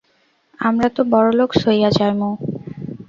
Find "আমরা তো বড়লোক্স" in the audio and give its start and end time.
0.59-1.57